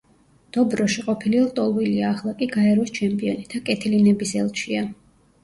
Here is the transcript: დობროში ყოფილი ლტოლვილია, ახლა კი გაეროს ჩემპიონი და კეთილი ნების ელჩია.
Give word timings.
დობროში 0.55 1.03
ყოფილი 1.09 1.41
ლტოლვილია, 1.43 2.07
ახლა 2.15 2.33
კი 2.41 2.47
გაეროს 2.57 2.91
ჩემპიონი 3.01 3.47
და 3.53 3.63
კეთილი 3.69 4.03
ნების 4.09 4.35
ელჩია. 4.43 4.83